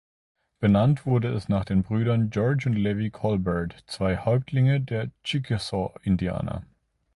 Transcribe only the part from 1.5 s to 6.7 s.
den Brüdern George und Levi Colbert, zwei Häuptlingen der Chickasaw-Indianer.